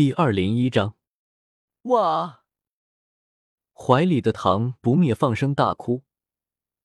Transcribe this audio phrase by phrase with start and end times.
[0.00, 0.96] 第二零一章，
[1.82, 2.46] 哇！
[3.74, 6.04] 怀里的唐不灭放声大哭，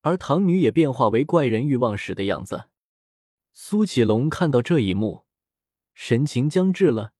[0.02, 2.68] 而唐女也变化为怪人欲望时的样子。
[3.54, 5.26] 苏启龙看到这一幕，
[5.94, 7.14] 神情僵滞了，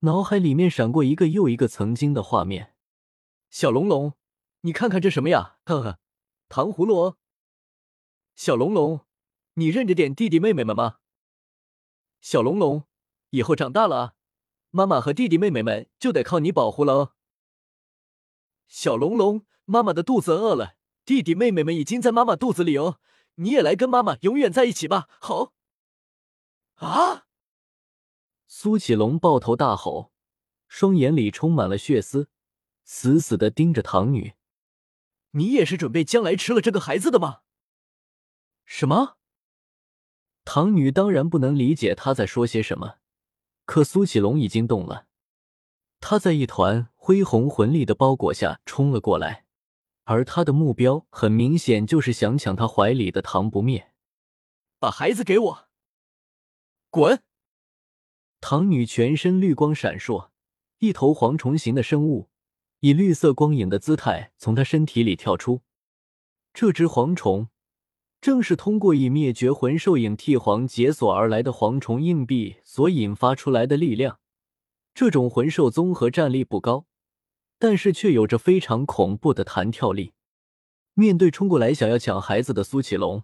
[0.00, 2.74] 脑海里面闪过一个又一个曾经的画面。
[3.48, 4.12] 小龙龙，
[4.60, 5.56] 你看看这什么呀？
[5.64, 5.98] 呵呵，
[6.50, 7.16] 糖葫芦。
[8.34, 9.06] 小龙龙，
[9.54, 10.98] 你认着点弟弟妹妹们吗？
[12.20, 12.84] 小龙龙，
[13.30, 14.16] 以后长大了，
[14.70, 17.12] 妈妈和弟弟妹妹们就得靠你保护了哦。
[18.66, 23.00] 小龙龙，妈妈的肚子饿了，弟弟妹妹们已经在妈妈肚子里哦，
[23.36, 25.08] 你也来跟妈妈永远在一起吧。
[25.20, 25.54] 好。
[26.74, 27.26] 啊！
[28.46, 30.12] 苏启龙抱头大吼，
[30.68, 32.28] 双眼里充满了血丝，
[32.84, 34.34] 死死的盯着唐女。
[35.32, 37.40] 你也是准备将来吃了这个孩子的吗？
[38.64, 39.16] 什么？
[40.44, 42.96] 唐女当然不能理解他在说些什么，
[43.68, 45.08] 可苏启龙已经动了，
[46.00, 49.44] 他在一团恢宏魂力的包裹下冲了过来，
[50.04, 53.92] 而他的目标很明显就是想抢他怀里的唐不灭。
[54.78, 55.68] 把孩子给我！
[56.88, 57.22] 滚！
[58.40, 60.30] 唐女全身绿光闪烁，
[60.78, 62.30] 一头蝗虫形的生物
[62.80, 65.60] 以绿色光影的姿态从她身体里跳出，
[66.54, 67.50] 这只蝗虫。
[68.20, 74.18] 正是通过以灭绝魂兽影替皇解锁而来的蝗虫硬币所引发出来的力量。
[74.92, 76.86] 这种魂兽综合战力不高，
[77.58, 80.12] 但是却有着非常恐怖的弹跳力。
[80.94, 83.22] 面对冲过来想要抢孩子的苏启龙，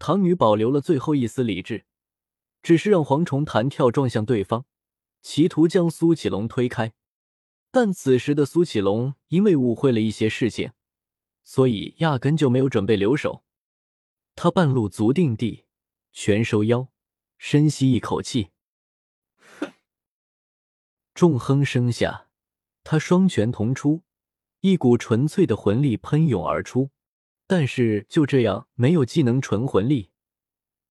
[0.00, 1.84] 唐女保留了最后一丝理智，
[2.60, 4.64] 只是让蝗虫弹跳撞向对方，
[5.22, 6.92] 企图将苏启龙推开。
[7.70, 10.72] 但此时的苏启龙因为误会了一些事情，
[11.44, 13.44] 所以压根就没有准备留手。
[14.36, 15.64] 他半路足定地，
[16.12, 16.88] 拳收腰，
[17.38, 18.50] 深吸一口气，
[21.14, 22.28] 重哼声下，
[22.82, 24.02] 他双拳同出，
[24.60, 26.90] 一股纯粹的魂力喷涌而出。
[27.46, 30.10] 但是就这样，没有技能纯魂力，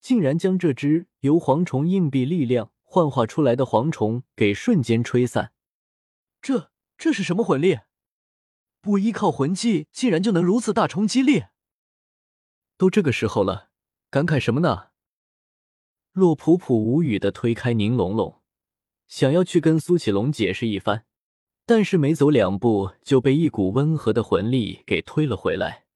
[0.00, 5.52] 竟然将这只由蝗虫硬币力量幻化出来的蝗虫给瞬间吹散。
[6.40, 7.80] 这这是什么魂力？
[8.80, 11.44] 不依靠魂技，竟然就能如此大冲击力？
[12.76, 13.70] 都这个时候了，
[14.10, 14.88] 感慨什么呢？
[16.12, 18.40] 洛普普无语的推开宁龙龙，
[19.06, 21.06] 想要去跟苏启龙解释一番，
[21.66, 25.86] 但是没走两步就被一股温和的魂力给推了回来。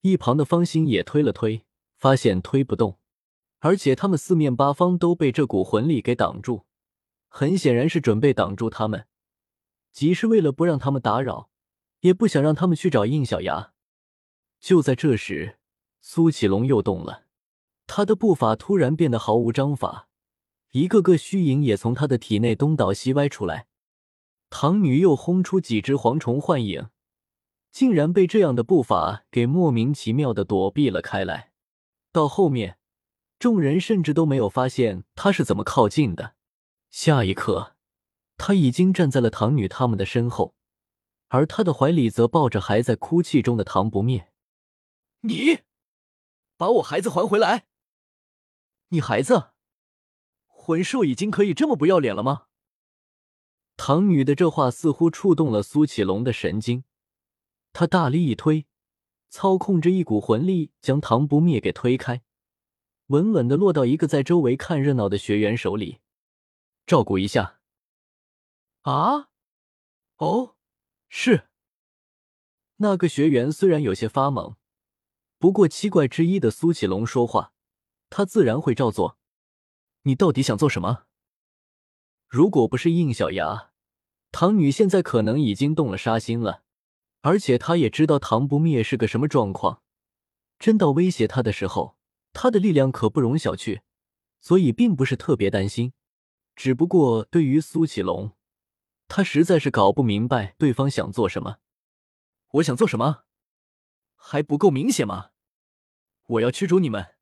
[0.00, 1.66] 一旁的方心也推了推，
[1.98, 2.98] 发现推不动，
[3.58, 6.64] 而且他们四面八方都被这股魂力给挡住，
[7.28, 9.06] 很显然是准备挡住他们，
[9.92, 11.50] 既是为了不让他们打扰，
[12.00, 13.74] 也不想让他们去找应小牙。
[14.58, 15.59] 就在这时。
[16.00, 17.24] 苏启龙又动了，
[17.86, 20.08] 他的步伐突然变得毫无章法，
[20.70, 23.66] 一个个虚影也从他的体内东倒西歪出来。
[24.48, 26.88] 唐女又轰出几只蝗虫幻影，
[27.70, 31.52] 竟然被这样的步伐给莫名其妙的躲避了开来。
[32.10, 32.78] 到后面，
[33.38, 36.34] 众人甚至都没有发现他是怎么靠近的。
[36.90, 37.76] 下一刻，
[38.36, 40.56] 他已经站在了唐女他们的身后，
[41.28, 44.32] 而他的怀里则抱着还在哭泣中的唐不灭。
[45.20, 45.60] 你。
[46.60, 47.66] 把我孩子还回来！
[48.88, 49.52] 你孩子，
[50.46, 52.48] 魂兽已经可以这么不要脸了吗？
[53.78, 56.84] 唐女的这话似乎触动了苏启龙的神经，
[57.72, 58.66] 他大力一推，
[59.30, 62.20] 操控着一股魂力将唐不灭给推开，
[63.06, 66.02] 稳稳的落到一个在周围看热闹的学员手里，
[66.84, 67.62] 照顾一下。
[68.82, 69.30] 啊？
[70.16, 70.56] 哦，
[71.08, 71.48] 是。
[72.76, 74.59] 那个学员虽然有些发懵。
[75.40, 77.54] 不过七怪之一的苏启龙说话，
[78.10, 79.16] 他自然会照做。
[80.02, 81.04] 你到底想做什么？
[82.28, 83.70] 如果不是应小牙，
[84.30, 86.62] 唐女现在可能已经动了杀心了。
[87.22, 89.82] 而且他也知道唐不灭是个什么状况，
[90.58, 91.96] 真到威胁他的时候，
[92.34, 93.80] 他的力量可不容小觑，
[94.42, 95.94] 所以并不是特别担心。
[96.54, 98.32] 只不过对于苏启龙，
[99.08, 101.56] 他实在是搞不明白对方想做什么。
[102.50, 103.24] 我想做什么？
[104.22, 105.30] 还不够明显吗？
[106.26, 107.14] 我要驱逐你们！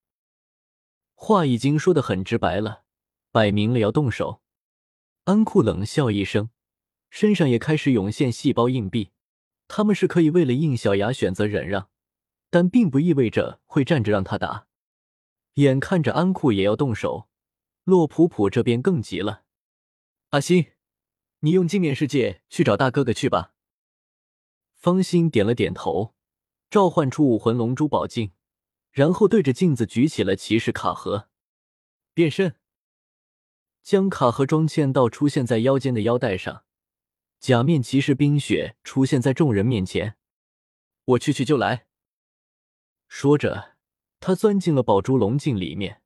[1.14, 2.82] 话已经说的很直白了，
[3.30, 4.42] 摆明了要动手。
[5.24, 6.50] 安库冷笑一声，
[7.08, 9.12] 身上也开始涌现细胞硬币。
[9.68, 11.88] 他们是可以为了应小牙选择忍让，
[12.50, 14.66] 但并不意味着会站着让他打。
[15.54, 17.28] 眼看着安库也要动手，
[17.84, 19.44] 洛普普这边更急了。
[20.30, 20.72] 阿星，
[21.40, 23.54] 你用镜面世界去找大哥哥去吧。
[24.74, 26.14] 方心点了点头。
[26.70, 28.32] 召唤出武魂龙珠宝镜，
[28.90, 31.28] 然后对着镜子举起了骑士卡盒，
[32.12, 32.56] 变身。
[33.82, 36.64] 将卡和装嵌道出现在腰间的腰带上，
[37.40, 40.16] 假面骑士冰雪出现在众人面前。
[41.04, 41.86] 我去去就来。
[43.06, 43.76] 说着，
[44.20, 46.02] 他钻进了宝珠龙镜里面。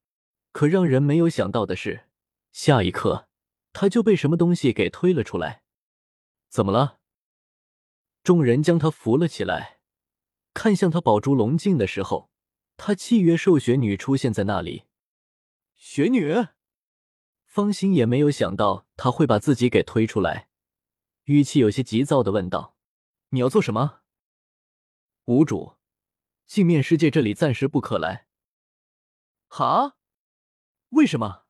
[0.53, 2.05] 可让人没有想到的是，
[2.53, 3.27] 下一刻
[3.73, 5.65] 他就被什么东西给推了出来。
[6.49, 7.01] 怎么了？
[8.23, 9.81] 众人将他扶了起来，
[10.55, 12.31] 看向他宝珠龙镜的时候，
[12.77, 14.85] 他契约兽雪女出现在那里。
[15.75, 16.49] 雪女，
[17.45, 20.49] 方心也没有想到他会把自己给推出来，
[21.25, 22.77] 语气有些急躁的问道
[23.31, 24.01] ：“你要做什么？”
[25.27, 25.77] 无主，
[26.47, 28.27] 镜面世界这里暂时不可来。
[29.49, 29.97] 哈？
[30.91, 31.45] 为什么？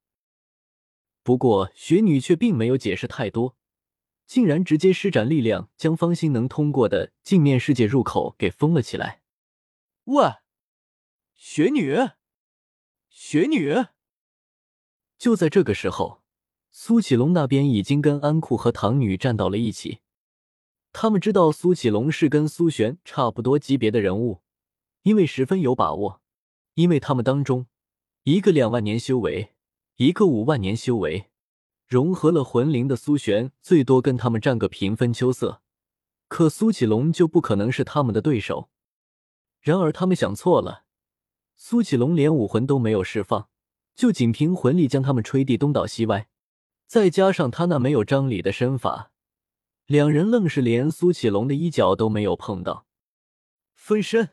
[1.23, 3.57] 不过雪女却并没有解释太多。
[4.27, 9.23] 竟然直接施展力量，将方心能通过的镜面世界入口给封了起来。
[10.05, 10.35] 喂，
[11.35, 11.97] 雪女，
[13.09, 13.87] 雪女！
[15.19, 16.23] 就在这个时候，
[16.71, 20.01] 苏启龙那边已经跟安库和唐女站到了一起。
[20.93, 24.43] 他们知道苏启龙是跟苏璇差不多级别的人物，
[25.03, 26.21] 因为十分有把握，
[26.75, 27.67] 因为他们当中
[28.25, 29.55] 一个两万年修为，
[29.97, 31.32] 一个五万年修为。
[31.93, 35.61] 融合了魂灵的苏璇，最多跟他们战个平分秋色，
[36.27, 38.71] 可苏启龙就不可能是他们的对手。
[39.61, 40.87] 然而他们想错了，
[41.55, 43.51] 苏启龙连武魂都没有释放，
[43.95, 46.29] 就仅凭魂力将他们吹地东倒西歪，
[46.87, 49.13] 再加上他那没有张力的身法，
[49.85, 52.87] 两人愣是连苏启龙的衣角都没有碰到。
[53.75, 54.31] 分身，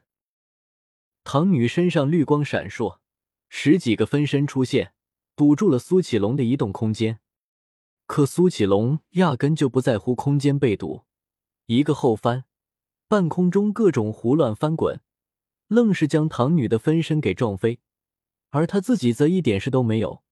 [1.26, 3.00] 唐女身上绿光闪烁，
[3.50, 4.94] 十几个分身出现，
[5.36, 7.20] 堵住了苏启龙的移动空间。
[8.10, 11.04] 可苏启龙压根就不在乎空间被堵，
[11.68, 12.46] 一个后翻，
[13.08, 15.00] 半空中各种胡乱翻滚，
[15.68, 17.80] 愣是将唐女的分身给撞飞，
[18.50, 20.24] 而他自己则一点事都没有，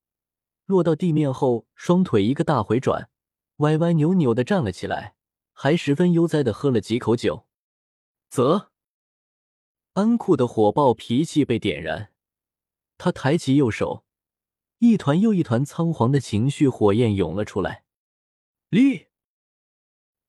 [0.65, 3.11] 落到地面后，双腿一个大回转，
[3.57, 5.13] 歪歪扭扭的站了起来，
[5.53, 7.45] 还十分悠哉的喝了几口酒。
[8.31, 8.71] 啧，
[9.93, 12.11] 安库的火爆脾气被点燃，
[12.97, 14.06] 他抬起右手。
[14.79, 17.83] 一团又一团仓皇的情绪火焰涌了出来，
[18.69, 19.07] 立，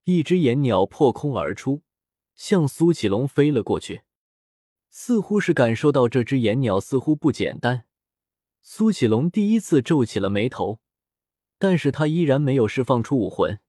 [0.04, 1.82] 一只岩鸟破空而出，
[2.34, 4.02] 向苏启龙飞了过去。
[4.88, 7.84] 似乎是感受到这只岩鸟似乎不简单，
[8.62, 10.80] 苏启龙第一次皱起了眉头，
[11.58, 13.60] 但是他依然没有释放出武魂，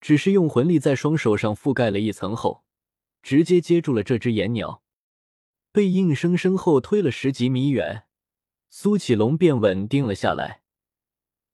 [0.00, 2.64] 只是用魂力在双手上覆盖了一层后，
[3.22, 4.82] 直接接住了这只岩鸟，
[5.70, 8.05] 被硬生生后推了十几米远。
[8.68, 10.62] 苏启龙便稳定了下来，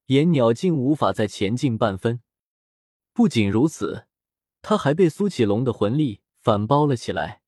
[0.07, 2.21] 岩鸟竟无法再前进半分。
[3.13, 4.07] 不仅如此，
[4.61, 7.43] 他还被苏启龙的魂力反包了起来，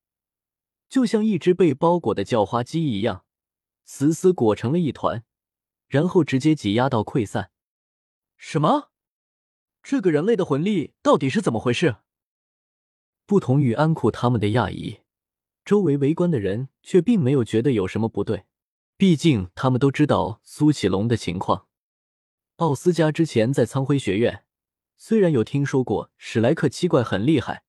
[0.87, 3.25] 就像一只被包裹的叫花鸡一样，
[3.83, 5.25] 死死裹成了一团，
[5.87, 7.51] 然后直接挤压到溃散。
[8.37, 8.91] 什么？
[9.81, 11.97] 这个人类的魂力到底是怎么回事？
[13.25, 15.01] 不同于安库他们的讶异，
[15.63, 18.45] 周围围观的人却并没有觉得有什么不对。
[18.97, 21.67] 毕竟他们都知道苏启龙的情况。
[22.57, 24.45] 奥斯加之前在苍辉学院，
[24.95, 27.63] 虽然有听说过史莱克七怪很厉害，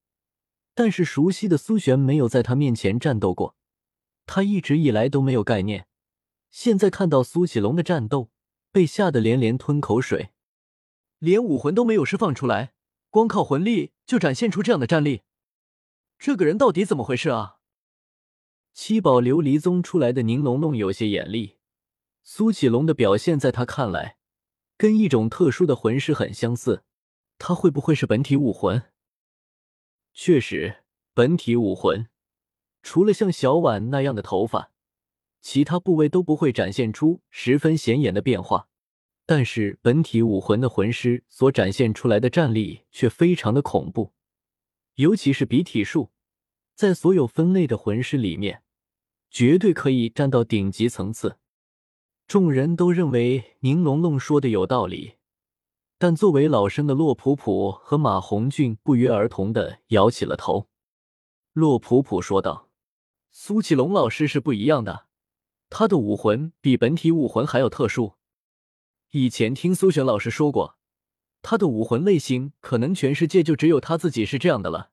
[0.74, 3.56] 但是熟悉的苏璇没有在他面前战斗过，
[4.24, 5.88] 他一直以来都没有概念。
[6.52, 8.30] 现在看到苏启龙的战斗，
[8.70, 10.30] 被吓得连连吞口水，
[11.18, 12.72] 连武魂都没有释放出来，
[13.10, 15.22] 光靠魂力就展现出这样的战力，
[16.16, 17.55] 这个人到底怎么回事啊？
[18.78, 21.56] 七宝琉璃宗出来的宁龙龙有些眼力，
[22.22, 24.18] 苏启龙的表现在他看来，
[24.76, 26.84] 跟一种特殊的魂师很相似。
[27.38, 28.82] 他会不会是本体武魂？
[30.12, 32.08] 确实，本体武魂
[32.82, 34.70] 除了像小婉那样的头发，
[35.40, 38.68] 其他部位都不会展现出十分显眼的变化。
[39.24, 44.12] 但是本体武魂的魂师所展现出来的战力却非常的恐怖，
[44.96, 46.10] 尤其是比体术，
[46.74, 48.64] 在所有分类的魂师里面。
[49.30, 51.36] 绝对可以站到顶级层次。
[52.26, 55.14] 众人都认为宁龙龙说的有道理，
[55.96, 60.68] 但作为老生的洛普普和马红俊不约而同的摇起了头。
[61.52, 62.68] 洛普普说道
[63.30, 65.06] ：“苏启龙老师是不一样的，
[65.70, 68.14] 他的武魂比本体武魂还要特殊。
[69.12, 70.76] 以前听苏璇老师说过，
[71.42, 74.90] 他的武魂类型可能全世界就只有他自己是这样的了。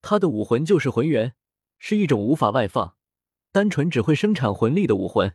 [0.00, 1.34] 他的武魂就是魂元，
[1.78, 2.95] 是一种无法外放。”
[3.56, 5.34] 单纯只会生产魂力的武魂，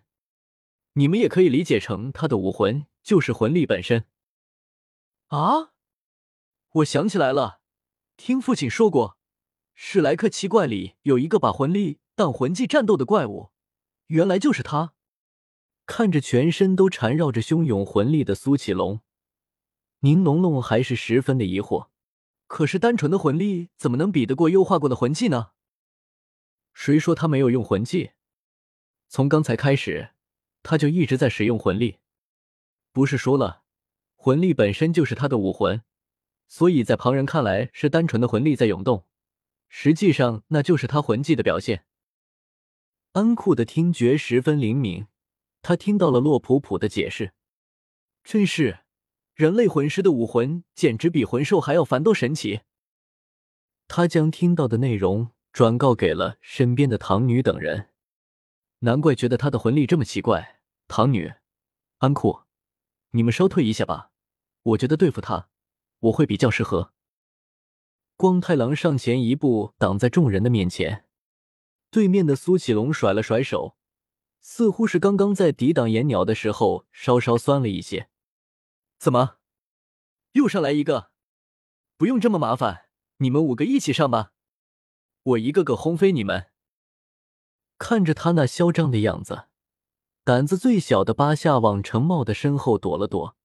[0.94, 4.06] 你们也可以理解成他的武魂就是魂力本身。
[5.30, 5.72] 啊，
[6.74, 7.62] 我想起来了，
[8.18, 9.18] 听父亲说过，
[9.74, 13.50] 史莱克七怪里有一个把魂力当魂技战斗的怪物，
[14.06, 14.94] 原来就是他。
[15.88, 19.02] 看着全身都缠绕着汹涌魂力的苏启龙，
[20.02, 21.88] 宁龙龙还是十分的疑惑。
[22.46, 25.54] 可是单纯的魂力怎么能比得过优化过的魂技呢？
[26.74, 28.12] 谁说他没有用魂技？
[29.08, 30.12] 从刚才开始，
[30.64, 31.98] 他就一直在使用魂力。
[32.92, 33.64] 不是说了，
[34.16, 35.84] 魂力本身就是他的武魂，
[36.48, 39.06] 所以在旁人看来是单纯的魂力在涌动，
[39.70, 41.86] 实际上那就是他魂技的表现。
[43.14, 45.08] 安库的听觉十分灵敏，
[45.62, 47.34] 他听到了洛普普的解释，
[48.24, 48.80] 真是。
[49.34, 52.62] 人类魂师的武魂简直比魂兽还要繁多神奇。
[53.88, 57.90] 他将听到的内容转告给了身边的唐女等人，
[58.80, 60.62] 难怪觉得他的魂力这么奇怪。
[60.88, 61.34] 唐女、
[61.98, 62.42] 安库，
[63.12, 64.12] 你们稍退一下吧，
[64.64, 65.50] 我觉得对付他，
[66.00, 66.94] 我会比较适合。
[68.16, 71.06] 光太郎上前一步，挡在众人的面前。
[71.90, 73.76] 对面的苏启龙甩了甩手，
[74.40, 78.10] 似乎是刚刚在抵挡岩鸟的时候稍稍酸了一些。
[78.98, 79.38] 怎么，
[80.34, 81.12] 又上来一个？
[81.98, 82.86] 不用这么麻烦，
[83.18, 84.32] 你们五个一起上吧，
[85.24, 86.48] 我一个个轰飞你们。
[87.78, 89.46] 看着他那嚣张的样子，
[90.24, 93.36] 胆子最小的八下往程茂的身后躲了躲。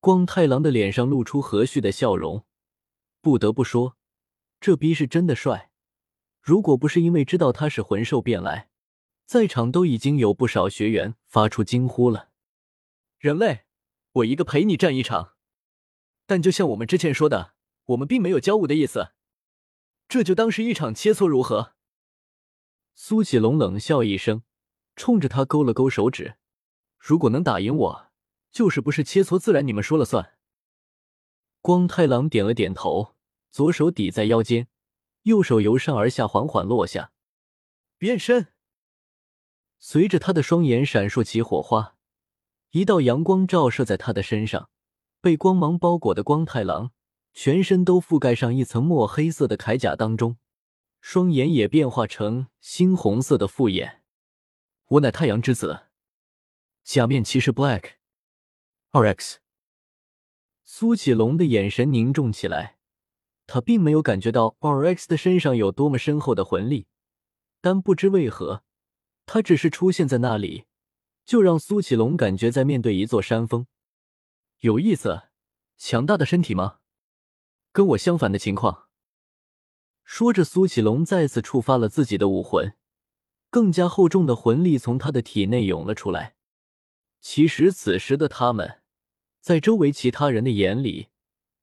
[0.00, 2.44] 光太郎的脸上露出和煦的笑容，
[3.20, 3.96] 不得不说，
[4.60, 5.70] 这逼是真的帅。
[6.40, 8.68] 如果不是因为知道他是魂兽变来，
[9.24, 12.30] 在场都已经有不少学员发出惊呼了。
[13.18, 13.64] 人类。
[14.16, 15.34] 我一个陪你战一场，
[16.26, 17.52] 但就像我们之前说的，
[17.84, 19.10] 我们并没有交恶的意思，
[20.08, 21.74] 这就当是一场切磋如何？
[22.94, 24.42] 苏启龙冷笑一声，
[24.94, 26.36] 冲着他勾了勾手指
[26.98, 28.08] ：“如果能打赢我，
[28.50, 30.34] 就是不是切磋，自然你们说了算。”
[31.60, 33.16] 光太郎点了点头，
[33.50, 34.68] 左手抵在腰间，
[35.22, 37.12] 右手由上而下缓缓落下，
[37.98, 38.48] 变身。
[39.78, 41.96] 随着他的双眼闪烁起火花。
[42.70, 44.70] 一道阳光照射在他的身上，
[45.20, 46.92] 被光芒包裹的光太郎
[47.38, 50.38] 全身都覆盖上一层墨黑色的铠甲当中，
[51.02, 54.02] 双眼也变化成猩红色的复眼。
[54.86, 55.88] 我乃太阳之子，
[56.82, 57.90] 假面骑士 Black
[58.92, 59.36] RX。
[60.64, 62.78] 苏启龙的眼神凝重起来，
[63.46, 66.86] 他并没有感觉到 RX 的身上有多么深厚的魂力，
[67.60, 68.64] 但不知为何，
[69.26, 70.64] 他只是出现在那里。
[71.26, 73.66] 就让苏启龙感觉在面对一座山峰，
[74.60, 75.24] 有意思，
[75.76, 76.78] 强大的身体吗？
[77.76, 78.88] 跟我相反的情况。
[80.02, 82.72] 说着，苏启龙再次触发了自己的武魂，
[83.50, 86.36] 更加厚重的魂力从他的体内涌了出来。
[87.20, 88.80] 其实此时的他们，
[89.42, 91.08] 在周围其他人的眼里，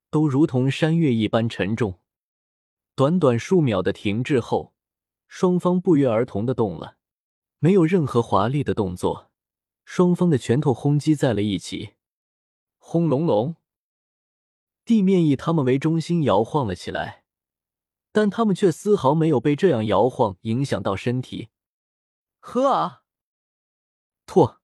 [0.08, 1.98] 都如同山岳一般沉重。
[2.94, 4.72] 短短数秒的停滞后，
[5.26, 6.96] 双方不约而同的动了，
[7.58, 9.32] 没有任何华丽的动作。
[9.84, 11.94] 双方的拳头轰击在了一起，
[12.78, 13.56] 轰隆隆，
[14.84, 17.24] 地面以他们为中心摇晃了起来，
[18.12, 21.48] 但他们却丝毫没有被这样摇晃影响到身体。
[22.40, 23.02] 呵啊！
[24.26, 24.60] 拓！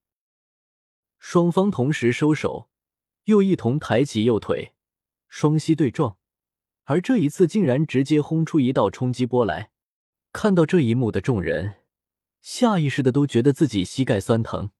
[1.18, 2.68] 双方同时收手，
[3.24, 4.74] 又一同抬起右腿，
[5.28, 6.18] 双膝对撞，
[6.84, 9.70] 而这一次竟然直接轰出一道冲击波来。
[10.32, 11.76] 看到这一幕的众人，
[12.40, 14.70] 下意识的都觉得自己膝盖酸疼。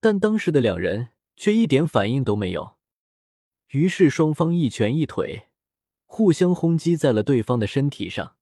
[0.00, 2.73] 但当时的两人却一点反应都没有，
[3.68, 5.48] 于是双方一拳一腿，
[6.06, 8.36] 互相轰击在了对方的身体上，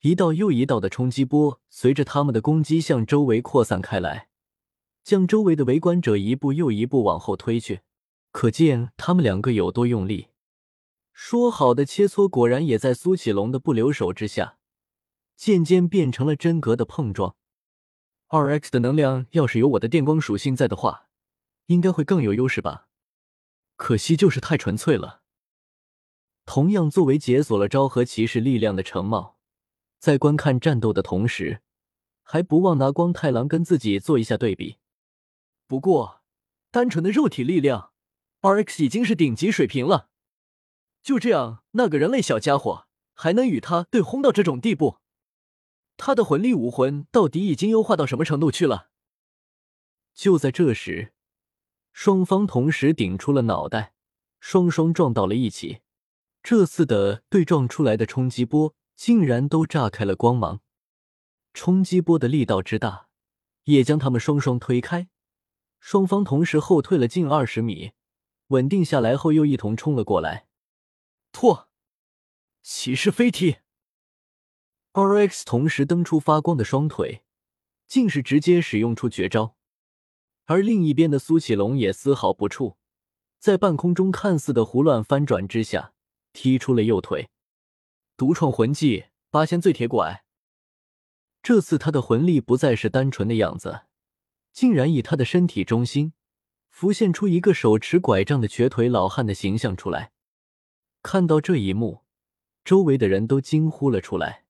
[0.00, 4.28] 一道又一道的冲击波随着他们的攻击向周围扩散开来，
[5.04, 7.80] 将周围的围观者一步又一步往后推去，
[8.32, 10.28] 可见他们两个有多用力。
[11.12, 14.56] 说好的切磋，果然也在苏启龙的不留手之下，
[15.36, 17.36] 渐渐变成了真格的碰撞。
[18.28, 21.08] 二 X 的能量要是有我的电光属性在的话，
[21.66, 22.86] 应该会更有优势吧。
[23.80, 25.22] 可惜就是太纯粹了。
[26.44, 29.38] 同样作为解锁了昭和骑士力量的程茂，
[29.98, 31.62] 在观看战斗的同时，
[32.22, 34.76] 还不忘拿光太郎跟自己做一下对比。
[35.66, 36.20] 不过，
[36.70, 37.92] 单纯的肉体力量
[38.42, 40.10] ，，RX 已经是顶级水平了。
[41.02, 44.98] 就这样，那个人类小家伙还能与他对轰到这种地步？
[45.96, 48.90] 他的魂力武魂到底已经优化到什么程度去了？
[50.12, 51.14] 就在这时，
[51.92, 53.94] 双方同时顶出了脑袋，
[54.38, 55.80] 双双撞到了一起。
[56.42, 60.60] 这次的对撞出来的冲击波竟然都炸开了光芒，
[61.52, 63.08] 冲击波的力道之大，
[63.64, 65.08] 也将他们双双推开。
[65.78, 67.92] 双方同时后退了近二十米，
[68.48, 70.46] 稳定下来后又一同冲了过来。
[71.32, 71.68] 拓，
[72.62, 73.58] 骑士飞踢。
[74.92, 77.22] RX 同时蹬出发光的双腿，
[77.86, 79.56] 竟是直接使用出绝招，
[80.50, 82.74] 而另一边的苏启龙也丝毫不怵，
[83.38, 85.92] 在半空中看似的胡乱翻转之下，
[86.32, 87.30] 踢出了右腿。
[88.16, 90.24] 独创魂技八仙醉铁拐。
[91.40, 93.82] 这次他的魂力不再是单纯的样子，
[94.52, 96.14] 竟然以他的身体中心
[96.68, 100.10] 浮现出一个手持拐杖的瘸腿老汉的形象出来。
[101.00, 102.00] 看到这一幕，
[102.64, 104.46] 周围的人都惊呼了出来。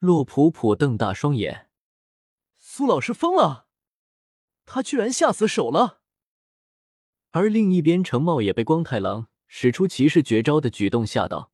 [0.00, 1.68] 洛普普瞪大双眼
[2.58, 3.68] ：“苏老师疯了，
[4.72, 6.00] 他居然下死手了！”
[7.32, 11.50] 而另一边，程茂也被光太郎使出骑士绝招的举动吓到。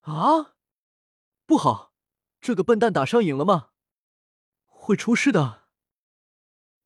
[0.00, 0.56] 啊，
[1.46, 1.92] 不好，
[2.40, 3.68] 这个笨蛋打上瘾了吗？
[4.66, 5.68] 会出事的。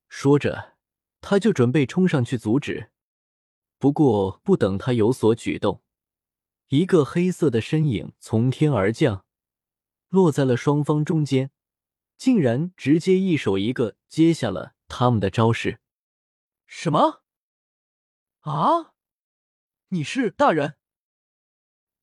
[0.07, 0.77] 说着，
[1.19, 2.91] 他就准备冲上去阻止。
[3.79, 5.81] 不过，不等他有所举动，
[6.67, 9.25] 一个黑色的身影从天而降，
[10.09, 11.51] 落在了双方中间，
[12.17, 15.79] 竟然直接一手一个接下了他们的招式。
[16.65, 17.21] 什么？
[18.41, 18.93] 啊！
[19.89, 20.75] 你是大人？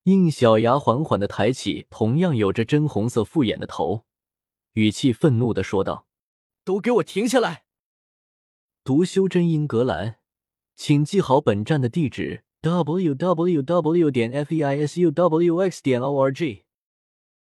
[0.03, 4.05] 应小牙缓缓的抬起同样有着真红色复眼的头，
[4.73, 6.07] 语气愤怒的说道
[6.63, 7.65] ：“都给我停下来！”
[8.85, 10.19] 读修真英格兰，
[10.75, 14.09] 请记好本站的地址：w w w.
[14.09, 15.83] 点 f e i s u w x.
[15.83, 16.66] 点 o r g。